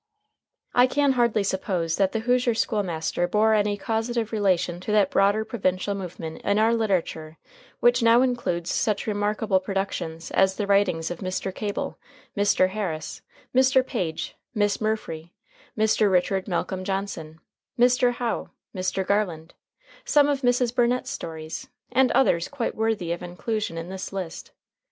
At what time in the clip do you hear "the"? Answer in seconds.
2.11-2.21, 10.55-10.65